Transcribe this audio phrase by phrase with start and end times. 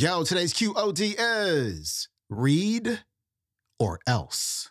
[0.00, 3.00] Yo, today's QOD is read
[3.80, 4.70] or else.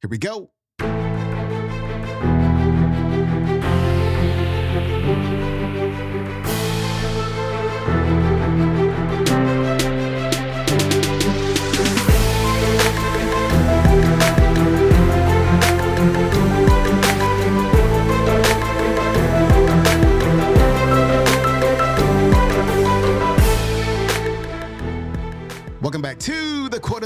[0.00, 0.52] Here we go.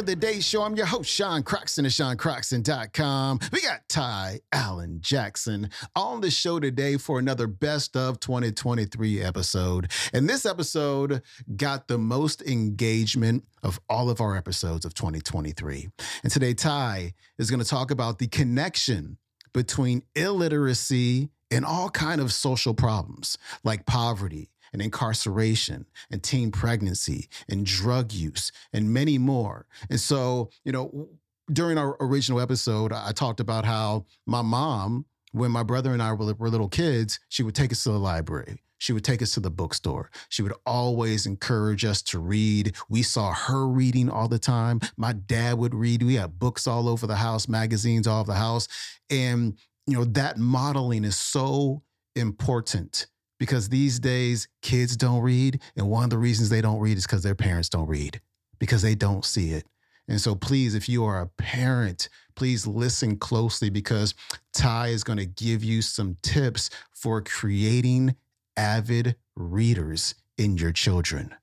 [0.08, 0.62] The Day Show.
[0.62, 3.40] I'm your host, Sean Croxton of SeanCroxton.com.
[3.52, 9.90] We got Ty Allan Jackson on the show today for another Best of 2023 episode.
[10.14, 11.20] And this episode
[11.54, 15.90] got the most engagement of all of our episodes of 2023.
[16.22, 19.18] And today, Ty is going to talk about the connection
[19.52, 27.28] between illiteracy and all kind of social problems like poverty and incarceration and teen pregnancy
[27.48, 29.66] and drug use and many more.
[29.90, 31.08] And so, you know,
[31.52, 36.12] during our original episode, I talked about how my mom, when my brother and I
[36.12, 38.62] were, were little kids, she would take us to the library.
[38.78, 40.10] She would take us to the bookstore.
[40.28, 42.76] She would always encourage us to read.
[42.88, 44.80] We saw her reading all the time.
[44.96, 46.02] My dad would read.
[46.02, 48.68] We had books all over the house, magazines all over the house.
[49.10, 51.82] And, you know, that modeling is so
[52.14, 53.06] important
[53.38, 55.60] because these days kids don't read.
[55.76, 58.20] And one of the reasons they don't read is because their parents don't read,
[58.58, 59.66] because they don't see it.
[60.08, 64.14] And so, please, if you are a parent, please listen closely because
[64.54, 68.16] Ty is going to give you some tips for creating
[68.56, 71.34] avid readers in your children.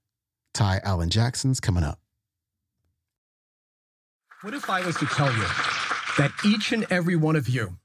[0.54, 2.00] Ty Allan Jackson's coming up.
[4.42, 5.46] What if I was to tell you
[6.18, 7.78] that each and every one of you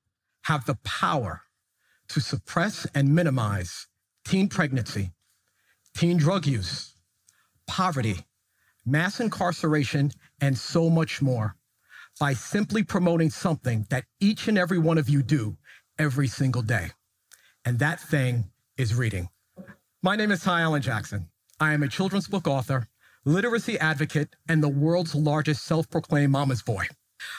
[0.42, 1.42] have the power
[2.08, 3.86] to suppress and minimize
[4.25, 5.11] teen pregnancy,
[5.97, 6.95] teen drug use,
[7.67, 8.27] poverty,
[8.87, 11.57] mass incarceration, and so much more
[12.19, 15.57] by simply promoting something that each and every one of you do
[15.98, 16.91] every single day.
[17.64, 19.29] And that thing is reading.
[20.03, 21.29] My name is Ty Allan Jackson.
[21.61, 22.89] I am a children's book author,
[23.25, 26.86] literacy advocate, and the world's largest self proclaimed mama's boy.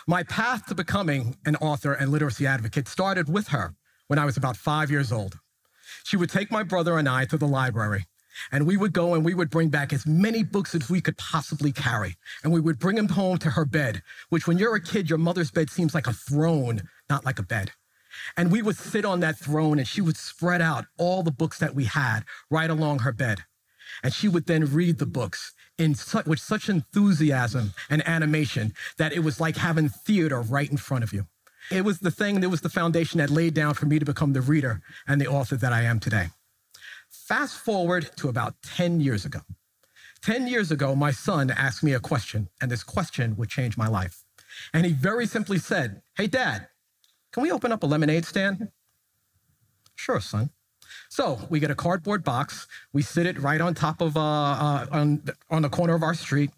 [0.08, 3.74] My path to becoming an author and literacy advocate started with her
[4.08, 5.40] when I was about five years old.
[6.04, 8.06] She would take my brother and I to the library,
[8.52, 11.18] and we would go and we would bring back as many books as we could
[11.18, 12.16] possibly carry.
[12.44, 15.20] And we would bring them home to her bed, which when you're a kid, your
[15.20, 17.72] mother's bed seems like a throne, not like a bed.
[18.38, 21.60] And we would sit on that throne and she would spread out all the books
[21.60, 23.40] that we had right along her bed.
[24.04, 29.14] And she would then read the books in such, with such enthusiasm and animation that
[29.14, 31.28] it was like having theater right in front of you.
[31.70, 34.34] It was the thing that was the foundation that laid down for me to become
[34.34, 36.30] the reader and the author that I am today.
[37.10, 39.42] Fast forward to about 10 years ago.
[40.22, 43.88] 10 years ago, my son asked me a question, and this question would change my
[43.88, 44.24] life.
[44.74, 46.68] And he very simply said, Hey, dad,
[47.32, 48.70] can we open up a lemonade stand?
[49.96, 50.52] Sure, son.
[51.10, 54.86] So we get a cardboard box, we sit it right on top of, uh, uh,
[54.92, 56.52] on, on the corner of our street,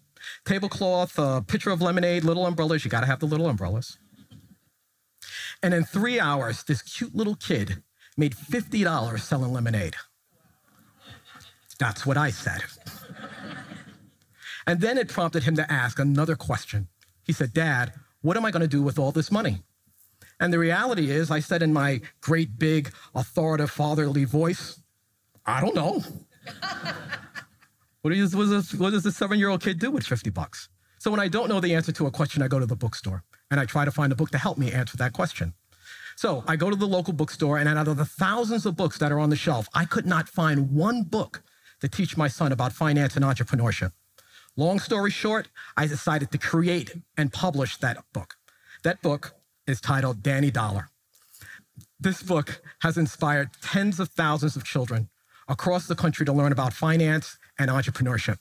[0.44, 2.84] tablecloth, a pitcher of lemonade, little umbrellas.
[2.84, 3.98] You got to have the little umbrellas.
[5.62, 7.82] And in three hours, this cute little kid
[8.16, 9.96] made $50 selling lemonade.
[11.78, 12.62] That's what I said.
[14.66, 16.88] and then it prompted him to ask another question.
[17.24, 17.92] He said, Dad,
[18.22, 19.62] what am I going to do with all this money?
[20.40, 24.80] And the reality is, I said in my great big authoritative fatherly voice,
[25.46, 26.02] I don't know.
[28.02, 30.68] what, is, what, is, what does this seven year old kid do with 50 bucks?
[30.98, 33.24] So when I don't know the answer to a question, I go to the bookstore
[33.50, 35.54] and I try to find a book to help me answer that question.
[36.16, 39.12] So I go to the local bookstore, and out of the thousands of books that
[39.12, 41.42] are on the shelf, I could not find one book
[41.80, 43.92] to teach my son about finance and entrepreneurship.
[44.56, 48.36] Long story short, I decided to create and publish that book.
[48.84, 49.34] That book
[49.66, 50.90] is titled Danny Dollar.
[51.98, 55.08] This book has inspired tens of thousands of children
[55.48, 58.36] across the country to learn about finance and entrepreneurship.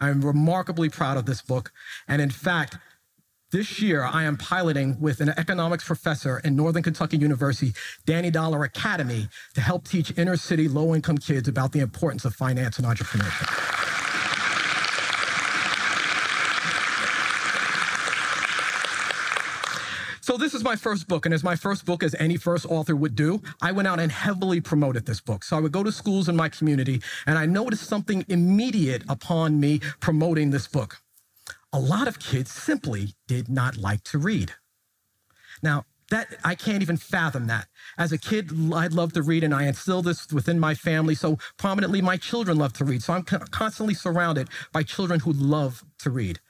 [0.00, 1.72] I'm remarkably proud of this book.
[2.06, 2.76] And in fact,
[3.52, 8.64] this year, I am piloting with an economics professor in Northern Kentucky University, Danny Dollar
[8.64, 12.86] Academy, to help teach inner city low income kids about the importance of finance and
[12.86, 13.46] entrepreneurship.
[20.22, 22.96] So this is my first book, and as my first book, as any first author
[22.96, 25.44] would do, I went out and heavily promoted this book.
[25.44, 29.60] So I would go to schools in my community, and I noticed something immediate upon
[29.60, 31.00] me promoting this book
[31.76, 34.54] a lot of kids simply did not like to read.
[35.62, 37.66] Now, that I can't even fathom that.
[37.98, 41.14] As a kid, I loved to read, and I instill this within my family.
[41.14, 43.02] So prominently, my children love to read.
[43.02, 46.40] So I'm constantly surrounded by children who love to read.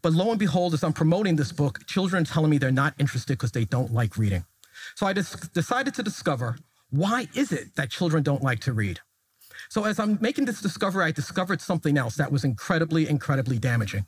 [0.00, 2.94] But lo and behold, as I'm promoting this book, children are telling me they're not
[2.98, 4.46] interested because they don't like reading.
[4.94, 6.56] So I decided to discover
[6.88, 9.00] why is it that children don't like to read?
[9.68, 14.06] So as I'm making this discovery, I discovered something else that was incredibly, incredibly damaging.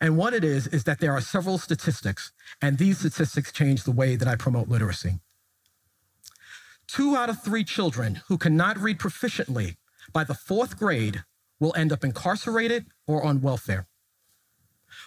[0.00, 3.92] And what it is, is that there are several statistics, and these statistics change the
[3.92, 5.20] way that I promote literacy.
[6.86, 9.76] Two out of three children who cannot read proficiently
[10.12, 11.24] by the fourth grade
[11.58, 13.86] will end up incarcerated or on welfare.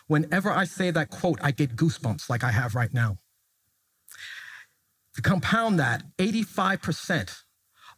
[0.08, 3.18] Whenever I say that quote, I get goosebumps like I have right now.
[5.16, 7.44] To compound that, 85%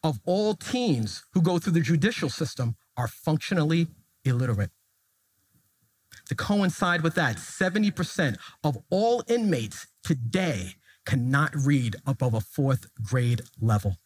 [0.03, 3.87] of all teens who go through the judicial system are functionally
[4.25, 4.71] illiterate.
[6.31, 10.75] To coincide with that, 70% of all inmates today
[11.05, 13.97] cannot read above a fourth grade level.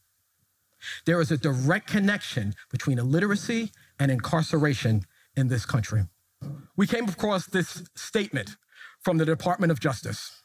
[1.05, 3.69] There is a direct connection between illiteracy
[3.99, 5.03] and incarceration
[5.37, 6.05] in this country.
[6.75, 8.57] We came across this statement
[9.01, 10.41] from the Department of Justice.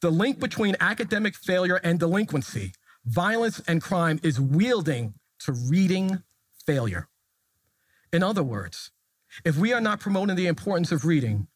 [0.00, 2.72] The link between academic failure and delinquency,
[3.04, 5.14] violence and crime is wielding
[5.44, 6.24] to reading
[6.66, 7.06] failure.
[8.12, 8.90] In other words,
[9.44, 11.48] if we are not promoting the importance of reading,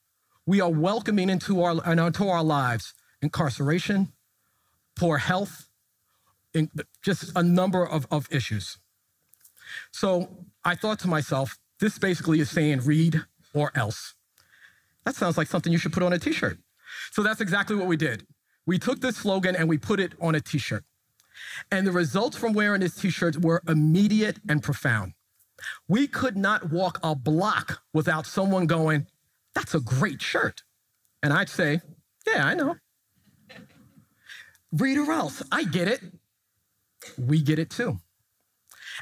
[0.47, 4.13] we are welcoming into our, into our lives incarceration,
[4.95, 5.69] poor health,
[7.03, 8.79] just a number of, of issues.
[9.91, 14.15] So I thought to myself, this basically is saying read or else.
[15.05, 16.59] That sounds like something you should put on a t shirt.
[17.13, 18.27] So that's exactly what we did.
[18.67, 20.85] We took this slogan and we put it on a t shirt.
[21.71, 25.13] And the results from wearing this t shirt were immediate and profound.
[25.89, 29.07] We could not walk a block without someone going,
[29.55, 30.63] That's a great shirt.
[31.23, 31.81] And I'd say,
[32.27, 32.77] Yeah, I know.
[34.73, 35.43] Read or else.
[35.51, 36.01] I get it.
[37.19, 37.99] We get it too.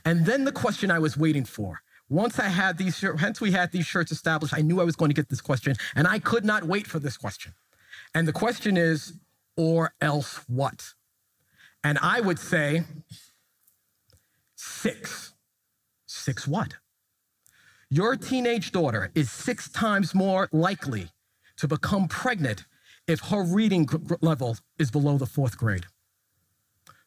[0.04, 1.80] And then the question I was waiting for.
[2.08, 5.08] Once I had these once we had these shirts established, I knew I was going
[5.08, 7.54] to get this question, and I could not wait for this question.
[8.14, 9.14] And the question is,
[9.56, 10.94] or else what?
[11.82, 12.84] And I would say,
[14.54, 15.33] six.
[16.24, 16.76] Six what?
[17.90, 21.10] Your teenage daughter is six times more likely
[21.58, 22.64] to become pregnant
[23.06, 23.86] if her reading
[24.22, 25.84] level is below the fourth grade.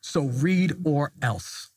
[0.02, 1.72] So read or else.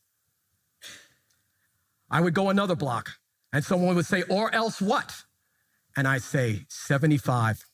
[2.11, 3.13] I would go another block
[3.55, 5.25] and someone would say, or else what?
[5.97, 7.65] And I say 75.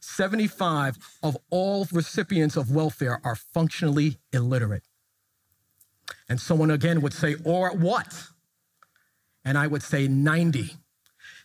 [0.00, 4.84] 75 of all recipients of welfare are functionally illiterate.
[6.28, 8.28] And someone again would say, or what?
[9.44, 10.76] And I would say 90.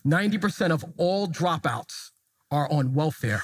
[0.06, 2.12] 90% of all dropouts
[2.52, 3.44] are on welfare.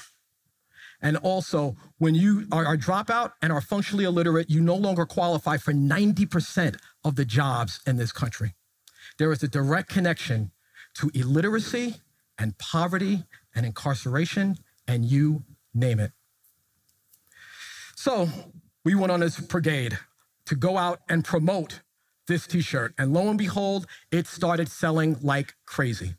[1.02, 5.58] And also, when you are a dropout and are functionally illiterate, you no longer qualify
[5.58, 8.54] for 90% of the jobs in this country.
[9.18, 10.52] There is a direct connection
[10.94, 11.96] to illiteracy
[12.38, 13.24] and poverty
[13.54, 14.56] and incarceration,
[14.88, 16.12] and you name it.
[17.94, 18.28] So
[18.84, 19.98] we went on this brigade
[20.46, 21.80] to go out and promote
[22.26, 22.94] this t shirt.
[22.98, 26.14] And lo and behold, it started selling like crazy.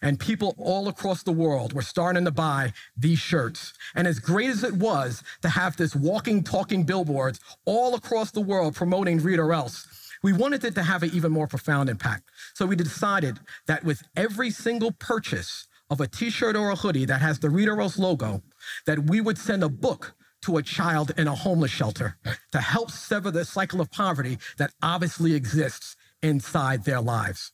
[0.00, 3.72] And people all across the world were starting to buy these shirts.
[3.94, 8.40] And as great as it was to have this walking, talking billboards all across the
[8.40, 9.86] world promoting Read or Else,
[10.22, 12.30] we wanted it to have an even more profound impact.
[12.54, 17.20] So we decided that with every single purchase of a t-shirt or a hoodie that
[17.20, 18.42] has the Read or Else logo,
[18.86, 22.16] that we would send a book to a child in a homeless shelter
[22.50, 27.52] to help sever the cycle of poverty that obviously exists inside their lives.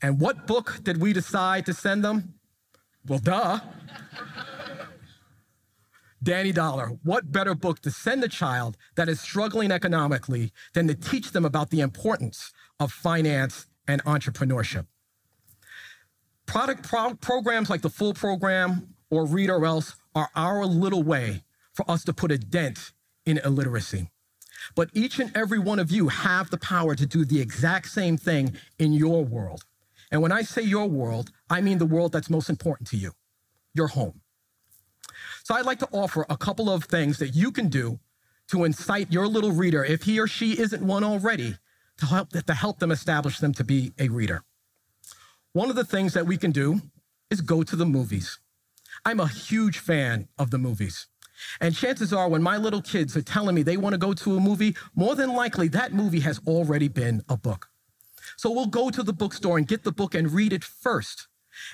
[0.00, 2.34] And what book did we decide to send them?
[3.06, 3.60] Well, duh.
[6.22, 10.94] Danny Dollar, what better book to send a child that is struggling economically than to
[10.94, 14.86] teach them about the importance of finance and entrepreneurship?
[16.46, 21.44] Product pro- programs like the full program or Read or Else are our little way
[21.78, 22.92] for us to put a dent
[23.24, 24.10] in illiteracy.
[24.74, 28.16] But each and every one of you have the power to do the exact same
[28.18, 29.62] thing in your world.
[30.10, 33.12] And when I say your world, I mean the world that's most important to you,
[33.74, 34.22] your home.
[35.44, 38.00] So I'd like to offer a couple of things that you can do
[38.48, 41.58] to incite your little reader, if he or she isn't one already,
[41.98, 44.42] to help, to help them establish them to be a reader.
[45.52, 46.80] One of the things that we can do
[47.30, 48.40] is go to the movies.
[49.04, 51.06] I'm a huge fan of the movies.
[51.60, 54.36] And chances are, when my little kids are telling me they want to go to
[54.36, 57.68] a movie, more than likely that movie has already been a book.
[58.36, 61.28] So we'll go to the bookstore and get the book and read it first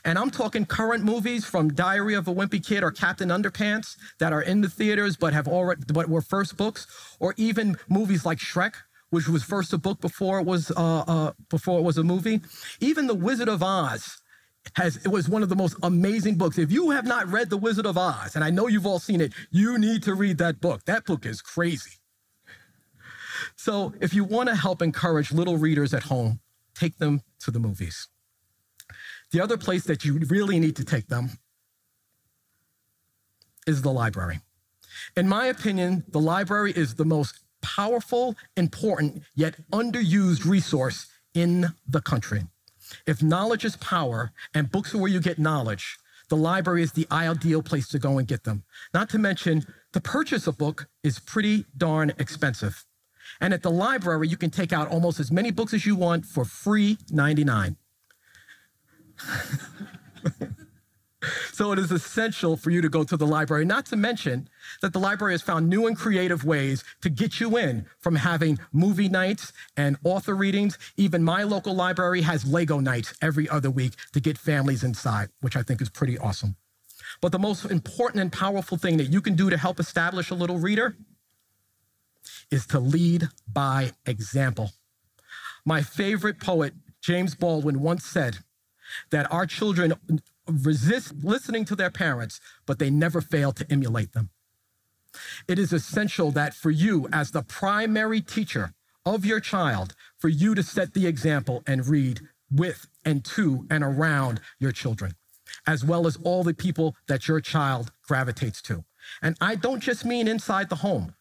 [0.05, 4.33] And I'm talking current movies from Diary of a Wimpy Kid or Captain Underpants that
[4.33, 6.87] are in the theaters but have already but were first books,
[7.21, 8.75] or even movies like Shrek,
[9.11, 12.41] which was first a book before it was uh, uh, before it was a movie.
[12.81, 14.19] Even The Wizard of Oz
[14.75, 16.59] has it was one of the most amazing books.
[16.59, 19.21] If you have not read The Wizard of Oz, and I know you've all seen
[19.21, 20.85] it, you need to read that book.
[20.85, 21.93] That book is crazy.
[23.57, 26.41] So if you want to help encourage little readers at home,
[26.75, 28.09] take them to the movies.
[29.31, 31.39] The other place that you really need to take them
[33.67, 34.41] is the library.
[35.17, 42.01] In my opinion, the library is the most powerful, important, yet underused resource in the
[42.01, 42.45] country.
[43.07, 45.99] If knowledge is power and books are where you get knowledge,
[46.29, 48.65] the library is the ideal place to go and get them.
[48.93, 52.85] Not to mention, to purchase a book is pretty darn expensive.
[53.41, 56.25] And at the library, you can take out almost as many books as you want
[56.25, 57.77] for free 99.
[61.53, 64.49] so it is essential for you to go to the library, not to mention
[64.83, 68.59] that the library has found new and creative ways to get you in from having
[68.73, 70.79] movie nights and author readings.
[70.97, 75.57] Even my local library has Lego nights every other week to get families inside, which
[75.57, 76.57] I think is pretty awesome.
[77.21, 80.35] But the most important and powerful thing that you can do to help establish a
[80.35, 80.97] little reader
[82.51, 84.71] is to lead by example.
[85.65, 88.39] My favorite poet, James Baldwin, once said,
[89.11, 89.95] that our children
[90.47, 94.31] resist listening to their parents, but they never fail to emulate them.
[95.47, 98.75] It is essential that for you, as the primary teacher
[99.07, 102.21] of your child, for you to set the example and read
[102.51, 105.15] with and to and around your children,
[105.67, 108.85] as well as all the people that your child gravitates to.
[109.23, 111.15] And I don't just mean inside the home.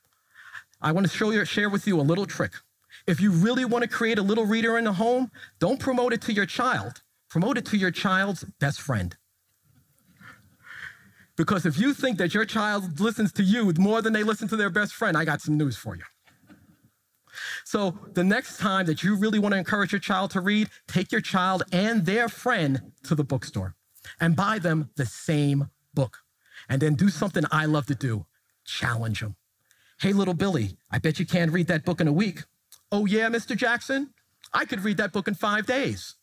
[0.82, 2.53] I want to show you, share with you a little trick.
[3.06, 6.22] If you really want to create a little reader in the home, don't promote it
[6.24, 7.01] to your child.
[7.34, 9.18] Promote it to your child's best friend.
[11.36, 14.56] Because if you think that your child listens to you more than they listen to
[14.56, 16.04] their best friend, I got some news for you.
[17.66, 21.12] So, the next time that you really want to encourage your child to read, take
[21.12, 23.74] your child and their friend to the bookstore
[24.20, 26.20] and buy them the same book.
[26.70, 28.28] And then do something I love to do
[28.63, 29.38] challenge them.
[30.00, 32.44] Hey, little Billy, I bet you can't read that book in a week.
[32.92, 33.58] Oh, yeah, Mr.
[33.58, 34.13] Jackson?
[34.54, 36.13] I could read that book in five days.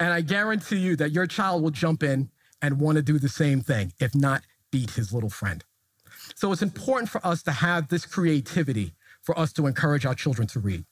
[0.00, 2.30] And I guarantee you that your child will jump in
[2.60, 5.64] and want to do the same thing, if not beat his little friend.
[6.34, 10.48] So it's important for us to have this creativity for us to encourage our children
[10.48, 10.84] to read.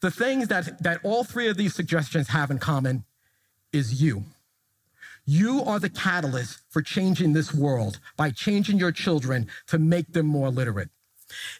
[0.00, 3.04] The things that, that all three of these suggestions have in common
[3.72, 4.24] is you.
[5.24, 10.26] You are the catalyst for changing this world by changing your children to make them
[10.26, 10.88] more literate.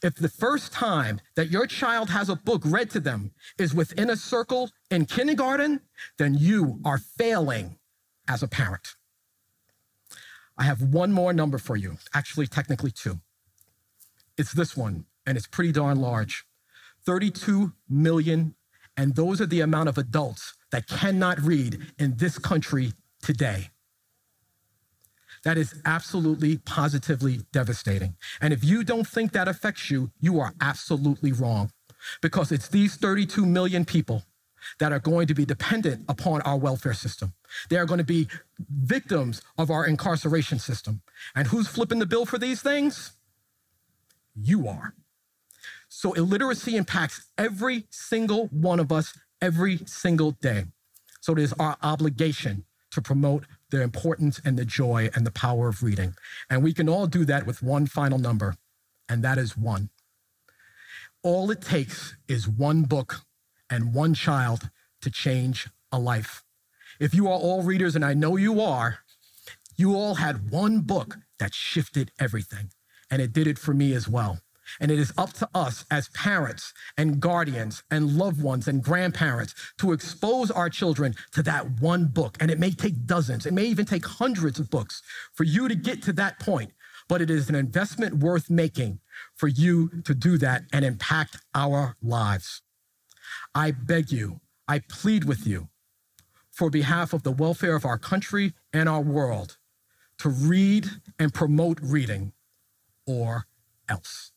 [0.02, 4.10] If the first time that your child has a book read to them is within
[4.10, 5.80] a circle in kindergarten,
[6.18, 7.78] then you are failing
[8.28, 8.94] as a parent.
[10.56, 13.20] I have one more number for you, actually, technically two.
[14.36, 16.44] It's this one, and it's pretty darn large
[17.04, 18.54] 32 million,
[18.96, 23.70] and those are the amount of adults that cannot read in this country today.
[25.48, 28.16] That is absolutely, positively devastating.
[28.42, 31.70] And if you don't think that affects you, you are absolutely wrong
[32.20, 34.24] because it's these 32 million people
[34.78, 37.32] that are going to be dependent upon our welfare system.
[37.70, 38.28] They are going to be
[38.68, 41.00] victims of our incarceration system.
[41.34, 43.12] And who's flipping the bill for these things?
[44.36, 44.92] You are.
[45.88, 50.64] So illiteracy impacts every single one of us every single day.
[51.22, 55.68] So it is our obligation to promote the importance and the joy and the power
[55.68, 56.14] of reading.
[56.48, 58.56] And we can all do that with one final number,
[59.08, 59.90] and that is one.
[61.22, 63.22] All it takes is one book
[63.68, 64.70] and one child
[65.02, 66.44] to change a life.
[67.00, 69.00] If you are all readers, and I know you are,
[69.76, 72.70] you all had one book that shifted everything.
[73.10, 74.40] And it did it for me as well.
[74.80, 79.54] And it is up to us as parents and guardians and loved ones and grandparents
[79.78, 82.36] to expose our children to that one book.
[82.40, 85.02] And it may take dozens, it may even take hundreds of books
[85.34, 86.72] for you to get to that point.
[87.08, 89.00] But it is an investment worth making
[89.34, 92.62] for you to do that and impact our lives.
[93.54, 95.68] I beg you, I plead with you,
[96.50, 99.56] for behalf of the welfare of our country and our world,
[100.18, 100.86] to read
[101.18, 102.32] and promote reading
[103.06, 103.46] or
[103.88, 104.32] else.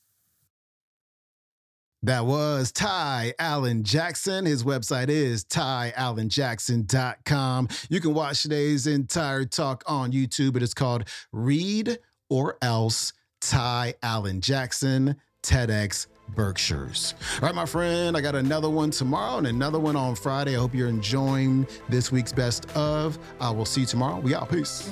[2.03, 4.47] That was Ty Allan Jackson.
[4.47, 7.67] His website is tyallenjackson.com.
[7.91, 10.55] You can watch today's entire talk on YouTube.
[10.55, 17.13] It is called Read or Else Ty Allan Jackson TEDx Berkshires.
[17.35, 20.55] All right, my friend, I got another one tomorrow and another one on Friday.
[20.55, 23.19] I hope you're enjoying this week's best of.
[23.39, 24.19] I will see you tomorrow.
[24.19, 24.49] We out.
[24.49, 24.91] Peace.